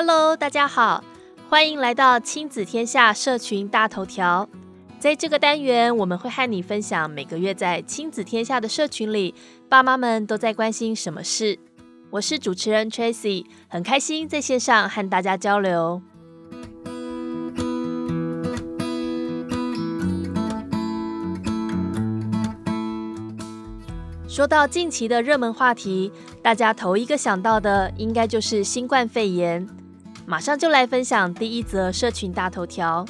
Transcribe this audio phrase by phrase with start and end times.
[0.00, 1.02] Hello，大家好，
[1.48, 4.48] 欢迎来到亲子天下社群大头条。
[5.00, 9.34] 在这个单元，我们会和你分享每个月在亲子天下的社群里，
[9.68, 11.58] 爸妈们都在关心什么事。
[12.10, 16.00] 我是主持人 Tracy，很开心在线上和大家交流。
[24.28, 29.68] 说到近期的热门话题，大家头一个想到的应该就是新冠肺炎。
[30.28, 33.06] 马上就来分享第一则社群大头条：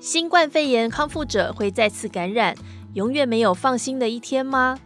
[0.00, 2.56] 新冠肺炎康复者会再次感染，
[2.94, 4.78] 永远没有放心的一天吗？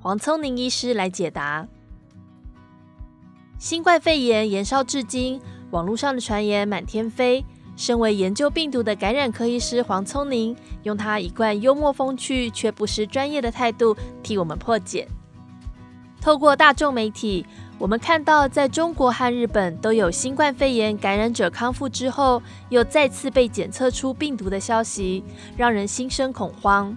[0.00, 1.66] 黄聪宁医师来解答。
[3.58, 5.40] 新冠肺炎延烧至今，
[5.72, 7.44] 网络上的传言满天飞。
[7.74, 10.54] 身为研究病毒的感染科医师黄聪宁，
[10.84, 15.08] 用他一贯幽默风趣却不失专业的态度，替我们破解。
[16.20, 17.44] 透过大众媒体，
[17.82, 25.24] 我们看到在中国和日本都有新冠肺炎感染者康复之后，又再次被检测出病毒的消息，
[25.56, 26.96] 让人心生恐慌。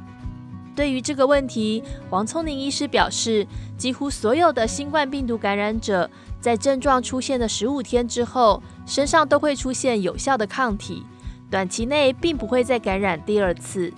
[0.76, 6.08] 对于这个问题，王聪宁医师表示，几乎所有的新冠病毒感染者，
[6.40, 11.04] 在症状出现的十五天之后，身上都会出现有效的抗体，
[11.50, 13.92] 短期内并不会再感染第二次。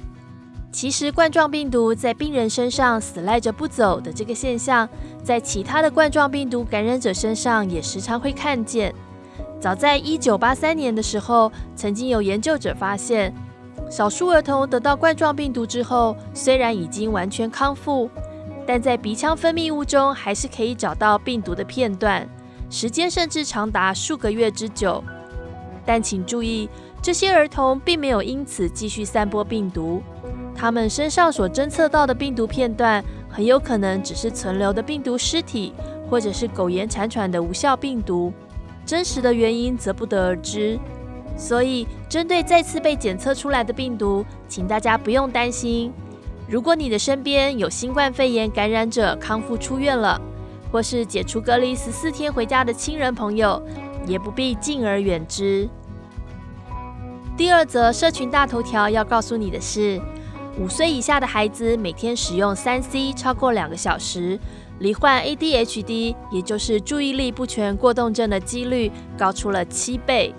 [0.70, 4.88] 其实，冠状病毒在病人身上死赖着不走的这个现象，
[5.24, 8.94] 在其他的冠状病毒感染者身上也时常会看见。
[9.59, 13.34] 早在一九八三年的时候，曾经有研究者发现，
[13.90, 18.08] 少数儿童得到冠状病毒之后，虽然已经完全康复，
[18.68, 22.28] 但在鼻腔分泌物中还是可以找到病毒的片段。
[22.70, 25.04] 时间甚至长达数个月之久，
[25.86, 26.70] 但请注意，
[27.02, 30.04] 这些儿童并没有因此继续散播病毒。
[30.58, 35.72] 他们身上所侦测到的病毒片段，很有可能只是存留的病毒尸体，
[36.09, 38.33] 或者是苟延残喘的无效病毒。
[38.83, 40.79] 真实的原因则不得而知。
[41.38, 45.94] 所以，针对再次被检测出来的病毒，请大家不用担心。
[46.50, 50.19] 如果你的身边有新冠肺炎感染者康复出院了，
[50.72, 53.62] 或是解除隔离十四天回家的亲人朋友，
[54.07, 55.69] 也不必敬而远之。
[57.38, 60.01] 第二则社群大头条要告诉你的是，
[60.59, 64.40] 五岁以下的孩子每天使用三 C 超过两个小时，
[64.79, 70.34] 罹患 ADHD，也就是注意力不全过动症的几率高出了七倍。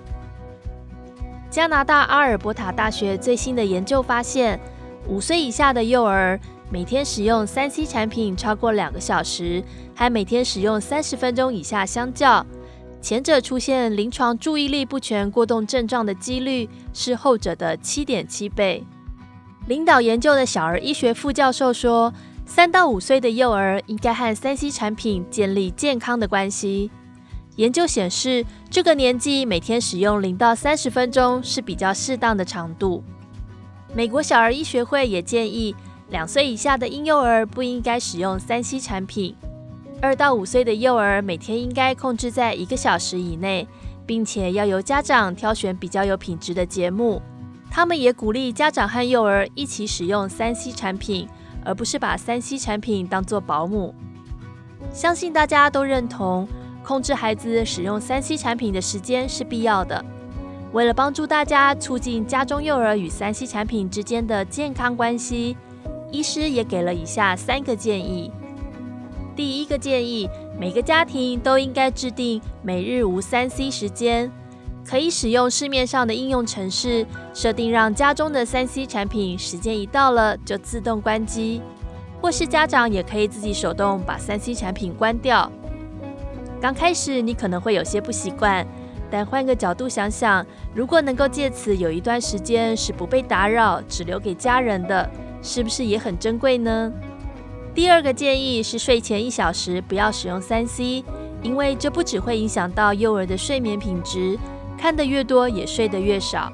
[1.49, 4.59] 加拿大阿尔伯塔大学最新的研究发现，
[5.07, 6.39] 五岁以下的幼儿。
[6.71, 9.63] 每天使用三 C 产品超过两个小时，
[9.95, 12.45] 还每天使用三十分钟以下相较，
[13.01, 18.85] 前者出现临床注意力不全过动症状的几率是后者的七点七倍。
[19.69, 22.11] 领导研究的小儿医学副教授说，
[22.43, 26.89] 三到五岁的幼儿应该和三 C 产品建立健康的关系。
[27.55, 33.03] 研究显示，这个年纪每天使用零到三十分钟是比较适当的长度。
[33.93, 35.75] 美国小儿医学会也建议。
[36.09, 39.35] 两岁以下的婴幼儿不应该使用三 C 产品，
[40.01, 43.67] 二到五岁的幼儿每天应该控制在一个小时以内，
[44.07, 47.21] 并且要由家长挑选比较有品质的节目。
[47.71, 51.27] 他们也鼓励家长和幼儿一起使用三 C 产品，
[51.63, 53.93] 而不是把三 C 产品当作保姆。
[54.91, 56.47] 相信大家都认同，
[56.83, 60.03] 控制孩子使用三 C 产品的时间是必要的。
[60.71, 65.55] 为了帮助大家促进家中幼儿与三 C 产品之间的健康关系。
[66.11, 68.31] 医师也给了以下三个建议。
[69.35, 70.27] 第一个建议，
[70.59, 74.31] 每个家庭都应该制定每日无三 C 时间，
[74.85, 81.61] 可以使用市面上的应用程式，设定让家中的三 C 产品时间一到了就自动关机，
[82.21, 85.51] 或是家长也可以自己手动把三 C 产品关掉。
[86.59, 88.65] 刚开始你可能会有些不习惯，
[89.09, 95.09] 但换个角度想想，如果能够借此有一段时间是不被打扰，只留给家人的。
[95.41, 96.91] 是不是也很珍贵呢？
[97.73, 101.01] 第二个建议是睡前一小时不要使用三 C，
[101.41, 104.37] 因为这不只会影响到幼儿的睡眠品质，
[104.79, 106.51] 看得越多也睡得越少。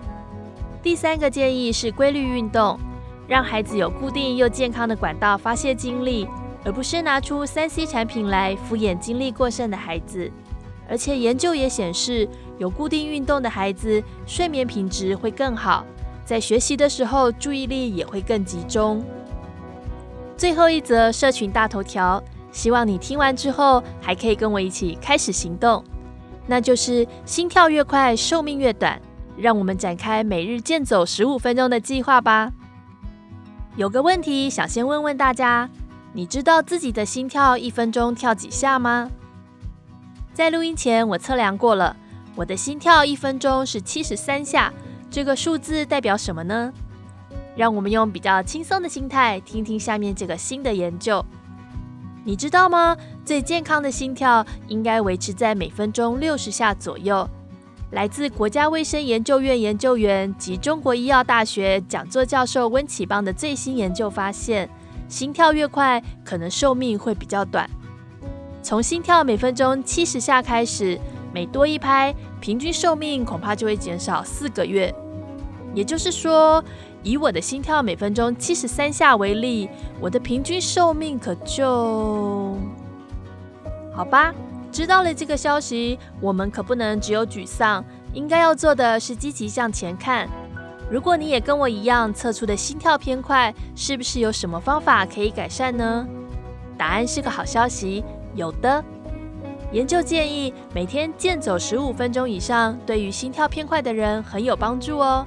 [0.82, 2.80] 第三个建议是规律运动，
[3.28, 6.28] 让孩子有固定又健康的管道发泄精力，
[6.64, 10.32] 而不是拿出三 C 产品来敷衍精力过剩的孩子。
[10.90, 12.28] 而且研究也显示，
[12.58, 15.86] 有固定运动的孩子睡眠品质会更好。
[16.24, 19.04] 在学习的时候，注意力也会更集中。
[20.38, 22.22] 最后一则社群大头条，
[22.52, 25.84] 希望你听完之后还可以跟我一起开始行动，
[26.48, 29.02] 那就是心跳越快，寿命越短。
[29.38, 32.52] 让我们展开每日健走十五分钟的计划吧。
[33.76, 35.70] 有个问题想先问问大家，
[36.14, 39.12] 你知道自己的心跳一分钟跳几下吗？
[40.34, 41.98] 在录音前我测量过了，
[42.36, 44.74] 我的心跳一分钟是七十三下，
[45.10, 46.72] 这个数字代表什么呢？
[47.58, 51.26] 让我们用比较轻松的心态听听下面这个新的研究。
[52.24, 52.96] 你知道吗？
[53.26, 57.28] 最健康的心跳应该维持在每分钟六十下左右。
[57.92, 64.70] 来自国家卫生研究院研究员及中国医药大学讲座教授温启邦的最新研究发现，
[65.08, 67.70] 心跳越快，可能寿命会比较短。
[68.62, 71.00] 从心跳每分钟七十下开始，
[71.34, 74.94] 每多一拍，平均寿命恐怕就会减少四个月。
[75.74, 76.64] 也就是说，
[77.04, 79.70] 以我的心跳每分钟七十三下为例，
[80.00, 82.58] 我的平均寿命可就……
[83.96, 84.34] 好吧。
[84.72, 87.82] 知道了这个消息，我们可不能只有沮丧，
[88.14, 90.28] 应该要做的是积极向前看。
[90.92, 96.06] 如果你也跟我一样测出的心跳偏快，是不是有什么方法可以改善呢？
[96.78, 98.04] 答案是个好消息，
[98.36, 98.84] 有的。
[99.72, 105.26] 研究建议每天健走十五分钟以上，对于心跳偏快的人很有帮助哦。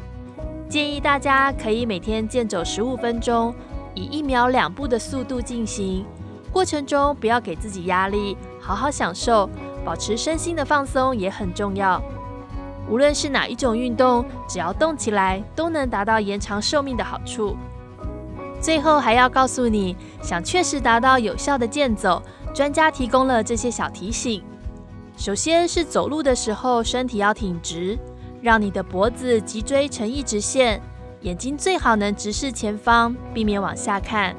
[0.69, 3.55] 建议大家可以每天健走十五分钟，
[3.95, 6.05] 以一秒两步的速度进行。
[6.53, 9.49] 过程中不要给自己压力，好好享受，
[9.85, 12.03] 保持身心的放松也很重要。
[12.89, 17.57] 无论是哪一种运动，只要动起来，都能达到延长寿命的好处。
[18.61, 22.23] 最后还要告诉你，想确实达到有效的健走，
[22.55, 24.43] 专家提供了这些小提醒。
[25.17, 27.99] 首先是走路的时候，身体要挺直，
[28.41, 30.81] 让你的脖子、脊椎成一直线，
[31.21, 34.35] 眼睛最好能直视前方，避免往下看。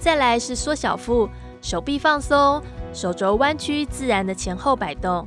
[0.00, 1.28] 再来是缩小腹，
[1.60, 2.60] 手臂放松，
[2.92, 5.26] 手肘弯曲，自然的前后摆动。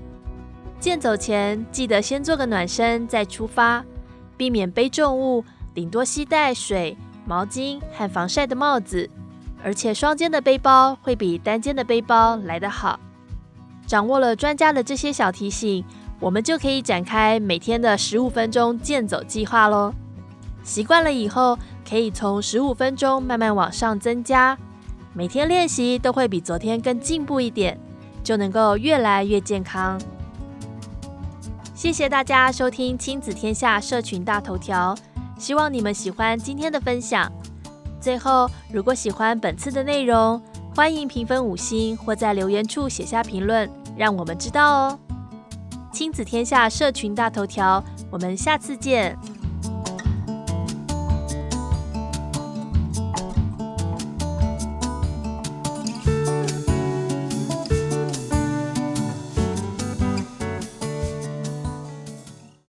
[0.79, 3.85] 健走前记得先做个暖身再出发，
[4.35, 9.07] 避免背重物，顶多携带水、毛巾和防晒的帽子。
[9.63, 12.99] 而且双肩的背包会比单肩的背包来得好。
[13.85, 15.85] 掌握了专家的这些小提醒，
[16.19, 19.93] 我们就可以展开每天的十五分钟健走计划喽。
[20.63, 21.57] 习惯了以后，
[21.87, 24.57] 可以从十五分钟慢慢往上增加，
[25.13, 27.77] 每天练习都会比昨天更进步一点，
[28.23, 29.99] 就能够越来越健康。
[31.75, 34.95] 谢谢大家收听亲子天下社群大头条，
[35.37, 37.29] 希望你们喜欢今天的分享。
[37.99, 40.41] 最后，如果喜欢本次的内容，
[40.73, 44.99] 欢迎评分五星或在留言处写下评论，让我们知道哦。
[45.91, 49.17] 亲子天下社群大头条，我们下次见。